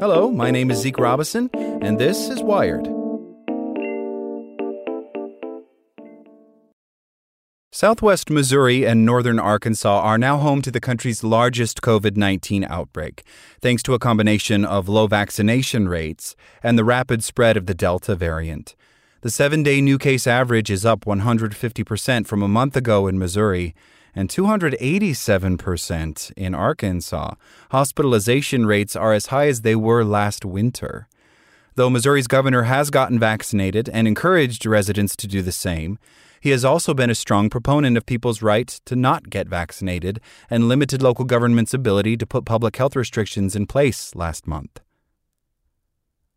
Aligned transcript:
Hello, 0.00 0.30
my 0.30 0.50
name 0.50 0.70
is 0.70 0.78
Zeke 0.78 0.98
Robison, 0.98 1.50
and 1.52 1.98
this 1.98 2.30
is 2.30 2.42
Wired. 2.42 2.86
Southwest 7.70 8.30
Missouri 8.30 8.86
and 8.86 9.04
northern 9.04 9.38
Arkansas 9.38 10.00
are 10.00 10.16
now 10.16 10.38
home 10.38 10.62
to 10.62 10.70
the 10.70 10.80
country's 10.80 11.22
largest 11.22 11.82
COVID 11.82 12.16
19 12.16 12.64
outbreak, 12.64 13.24
thanks 13.60 13.82
to 13.82 13.92
a 13.92 13.98
combination 13.98 14.64
of 14.64 14.88
low 14.88 15.06
vaccination 15.06 15.86
rates 15.86 16.34
and 16.62 16.78
the 16.78 16.84
rapid 16.84 17.22
spread 17.22 17.58
of 17.58 17.66
the 17.66 17.74
Delta 17.74 18.14
variant. 18.14 18.74
The 19.20 19.28
seven 19.28 19.62
day 19.62 19.82
new 19.82 19.98
case 19.98 20.26
average 20.26 20.70
is 20.70 20.86
up 20.86 21.00
150% 21.00 22.26
from 22.26 22.42
a 22.42 22.48
month 22.48 22.74
ago 22.74 23.06
in 23.06 23.18
Missouri 23.18 23.74
and 24.14 24.28
287% 24.28 26.32
in 26.32 26.54
Arkansas. 26.54 27.34
Hospitalization 27.70 28.66
rates 28.66 28.96
are 28.96 29.12
as 29.12 29.26
high 29.26 29.48
as 29.48 29.62
they 29.62 29.76
were 29.76 30.04
last 30.04 30.44
winter. 30.44 31.08
Though 31.76 31.90
Missouri's 31.90 32.26
governor 32.26 32.64
has 32.64 32.90
gotten 32.90 33.18
vaccinated 33.18 33.88
and 33.88 34.08
encouraged 34.08 34.66
residents 34.66 35.16
to 35.16 35.26
do 35.26 35.42
the 35.42 35.52
same, 35.52 35.98
he 36.40 36.50
has 36.50 36.64
also 36.64 36.94
been 36.94 37.10
a 37.10 37.14
strong 37.14 37.50
proponent 37.50 37.96
of 37.96 38.06
people's 38.06 38.42
right 38.42 38.68
to 38.86 38.96
not 38.96 39.30
get 39.30 39.48
vaccinated 39.48 40.20
and 40.48 40.68
limited 40.68 41.02
local 41.02 41.24
government's 41.24 41.74
ability 41.74 42.16
to 42.16 42.26
put 42.26 42.44
public 42.44 42.76
health 42.76 42.96
restrictions 42.96 43.54
in 43.54 43.66
place 43.66 44.14
last 44.14 44.46
month. 44.46 44.80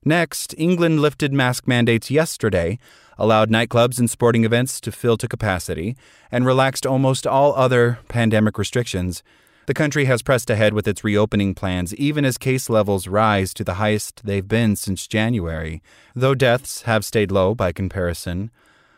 Next, 0.06 0.54
England 0.58 1.00
lifted 1.00 1.32
mask 1.32 1.68
mandates 1.68 2.11
yesterday, 2.11 2.77
allowed 3.17 3.50
nightclubs 3.50 4.00
and 4.00 4.10
sporting 4.10 4.44
events 4.44 4.82
to 4.82 4.92
fill 4.92 5.17
to 5.17 5.27
capacity, 5.27 5.95
and 6.32 6.45
relaxed 6.45 6.86
almost 6.86 7.26
all 7.26 7.54
other 7.55 8.00
pandemic 8.08 8.58
restrictions. 8.58 9.23
The 9.66 9.73
country 9.73 10.05
has 10.05 10.22
pressed 10.22 10.50
ahead 10.50 10.73
with 10.73 10.89
its 10.89 11.05
reopening 11.05 11.55
plans 11.55 11.95
even 11.95 12.26
as 12.26 12.38
case 12.38 12.70
levels 12.70 13.08
rise 13.08 13.54
to 13.54 13.64
the 13.64 13.76
highest 13.76 14.26
they've 14.26 14.48
been 14.48 14.76
since 14.76 15.08
January, 15.08 15.82
though 16.14 16.36
deaths 16.36 16.82
have 16.82 17.06
stayed 17.06 17.32
low 17.32 17.56
by 17.56 17.72
comparison. 17.72 18.52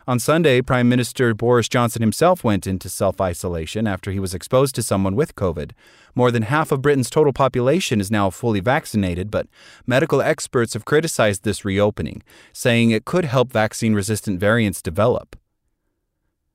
On 0.07 0.19
Sunday, 0.19 0.61
Prime 0.61 0.87
Minister 0.87 1.33
Boris 1.33 1.67
Johnson 1.67 2.03
himself 2.03 2.43
went 2.43 2.67
into 2.67 2.89
self 2.89 3.19
isolation 3.19 3.87
after 3.87 4.11
he 4.11 4.19
was 4.19 4.35
exposed 4.35 4.75
to 4.75 4.83
someone 4.83 5.15
with 5.15 5.33
COVID. 5.33 5.71
More 6.13 6.29
than 6.29 6.43
half 6.43 6.71
of 6.71 6.83
Britain's 6.83 7.09
total 7.09 7.33
population 7.33 7.99
is 7.99 8.11
now 8.11 8.29
fully 8.29 8.59
vaccinated, 8.59 9.31
but 9.31 9.47
medical 9.87 10.21
experts 10.21 10.75
have 10.75 10.85
criticized 10.85 11.43
this 11.43 11.65
reopening, 11.65 12.21
saying 12.53 12.91
it 12.91 13.05
could 13.05 13.25
help 13.25 13.51
vaccine 13.51 13.95
resistant 13.95 14.39
variants 14.39 14.79
develop. 14.79 15.35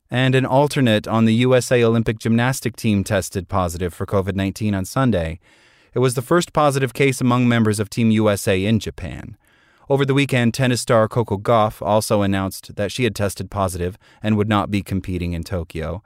And 0.08 0.36
an 0.36 0.46
alternate 0.46 1.08
on 1.08 1.24
the 1.24 1.34
USA 1.34 1.82
Olympic 1.82 2.20
gymnastic 2.20 2.76
team 2.76 3.02
tested 3.02 3.48
positive 3.48 3.92
for 3.92 4.06
COVID 4.06 4.36
19 4.36 4.76
on 4.76 4.84
Sunday. 4.84 5.40
It 5.92 5.98
was 5.98 6.14
the 6.14 6.22
first 6.22 6.52
positive 6.52 6.94
case 6.94 7.20
among 7.20 7.48
members 7.48 7.80
of 7.80 7.90
Team 7.90 8.12
USA 8.12 8.64
in 8.64 8.78
Japan. 8.78 9.36
Over 9.90 10.06
the 10.06 10.14
weekend, 10.14 10.54
tennis 10.54 10.80
star 10.80 11.06
Coco 11.08 11.36
Gauff 11.36 11.84
also 11.84 12.22
announced 12.22 12.76
that 12.76 12.92
she 12.92 13.02
had 13.02 13.12
tested 13.12 13.50
positive 13.50 13.98
and 14.22 14.36
would 14.36 14.48
not 14.48 14.70
be 14.70 14.84
competing 14.84 15.32
in 15.32 15.42
Tokyo. 15.42 16.04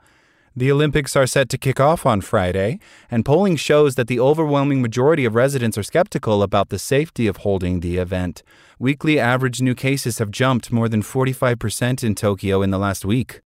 The 0.55 0.71
Olympics 0.71 1.15
are 1.15 1.27
set 1.27 1.49
to 1.49 1.57
kick 1.59 1.79
off 1.79 2.03
on 2.03 2.21
Friday, 2.21 2.79
and 3.11 3.23
polling 3.23 3.57
shows 3.57 3.93
that 3.93 4.07
the 4.07 4.19
overwhelming 4.19 4.81
majority 4.81 5.23
of 5.23 5.35
residents 5.35 5.77
are 5.77 5.83
skeptical 5.83 6.41
about 6.41 6.69
the 6.69 6.79
safety 6.79 7.27
of 7.27 7.37
holding 7.37 7.81
the 7.81 7.97
event. 7.97 8.41
Weekly 8.79 9.19
average 9.19 9.61
new 9.61 9.75
cases 9.75 10.17
have 10.17 10.31
jumped 10.31 10.71
more 10.71 10.89
than 10.89 11.03
45% 11.03 12.03
in 12.03 12.15
Tokyo 12.15 12.63
in 12.63 12.71
the 12.71 12.79
last 12.79 13.05
week. 13.05 13.41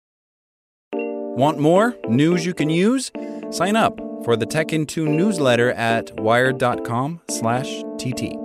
Want 0.92 1.60
more 1.60 1.96
news 2.10 2.46
you 2.46 2.54
can 2.54 2.70
use? 2.70 3.10
Sign 3.52 3.78
up 3.78 3.98
for 4.26 4.36
the 4.36 4.46
Tech 4.46 4.74
in 4.74 4.86
Two 4.86 5.08
newsletter 5.08 5.72
at 5.72 6.12
wired.com/tt. 6.20 8.45